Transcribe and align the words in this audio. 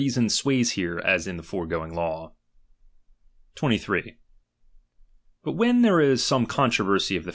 son 0.09 0.29
sways 0.29 0.71
here, 0.71 0.99
as 0.99 1.27
in 1.27 1.37
the 1.37 1.43
foregoing 1.43 1.93
law. 1.93 2.33
23. 3.55 4.17
But 5.43 5.53
when 5.53 5.81
there 5.81 5.99
is 5.99 6.23
some 6.23 6.45
controversy 6.45 7.15
of 7.17 7.23
the 7.23 7.29
chap. 7.29 7.29